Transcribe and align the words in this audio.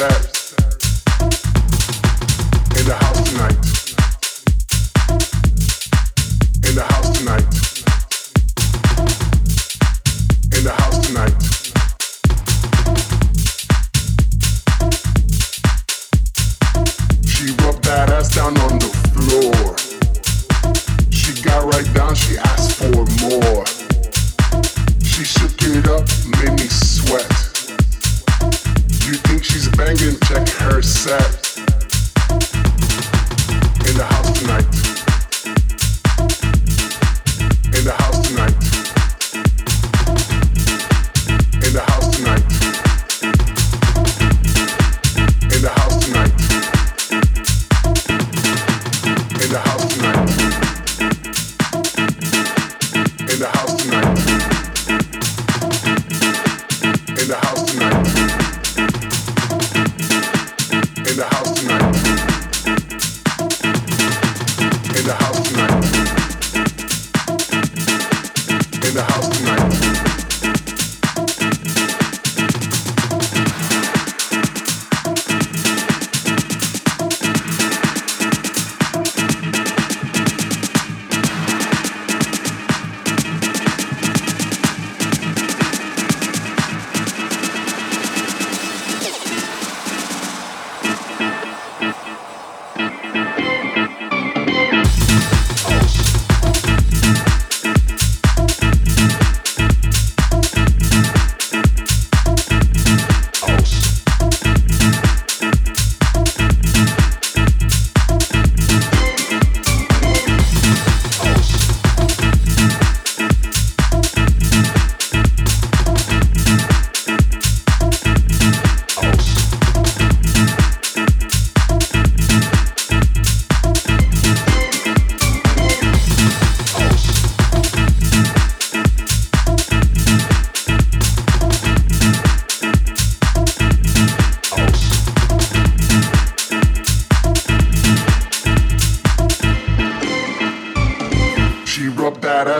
in 0.00 0.39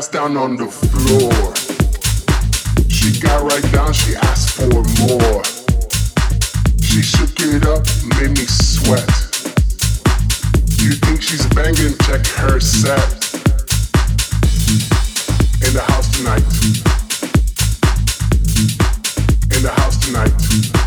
ass 0.00 0.08
down 0.08 0.34
on 0.34 0.56
the 0.56 0.66
floor. 0.66 1.54
She 2.88 3.20
got 3.20 3.42
right 3.42 3.72
down, 3.72 3.92
she 3.92 4.14
asked 4.16 4.52
for 4.52 4.82
more. 5.04 5.44
She 6.80 7.02
shook 7.02 7.36
it 7.40 7.66
up, 7.66 7.84
made 8.16 8.30
me 8.30 8.46
sweat. 8.46 9.06
You 10.80 10.92
think 11.04 11.20
she's 11.20 11.46
banging? 11.48 11.98
Check 12.06 12.24
her 12.40 12.60
set. 12.60 13.10
In 15.66 15.72
the 15.74 15.84
house 15.92 16.08
tonight. 16.16 16.48
In 19.54 19.62
the 19.62 19.72
house 19.76 19.98
tonight. 20.06 20.79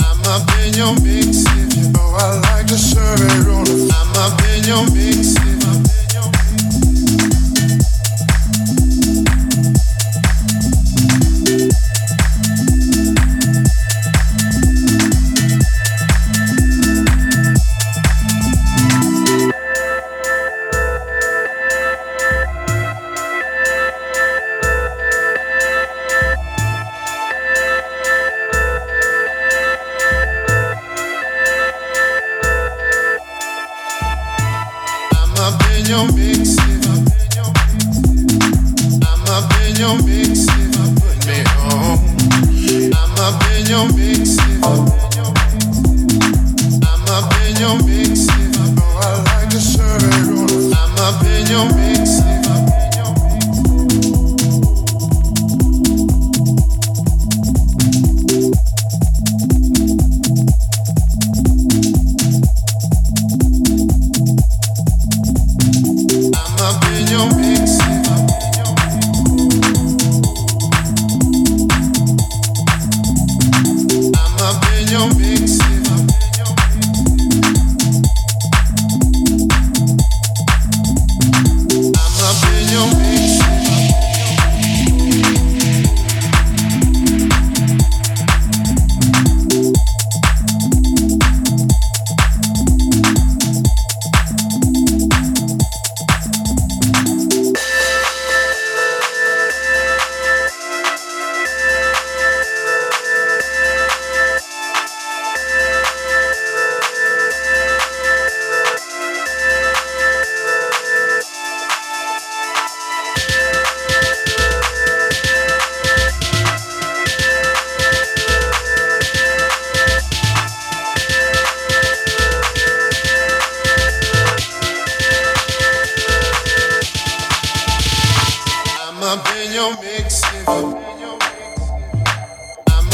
I'm 0.00 0.20
a 0.22 0.46
your 0.76 0.94
big 1.02 1.34
savior. 1.34 1.90
Oh, 1.96 2.14
I 2.14 2.38
like 2.52 2.66
to 2.68 2.78
serve 2.78 3.20
it 3.20 3.48
on. 3.48 3.66
I 3.90 4.04
might 4.14 4.38
been 4.38 4.62
your 4.64 4.86
big 4.94 5.24
savior. 5.24 5.97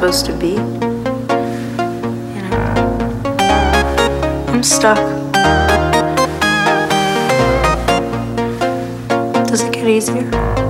supposed 0.00 0.24
to 0.24 0.32
be. 0.32 0.52
You 0.52 0.56
know, 2.48 2.56
I'm 4.48 4.62
stuck. 4.62 4.96
Does 9.46 9.60
it 9.60 9.74
get 9.74 9.86
easier? 9.86 10.69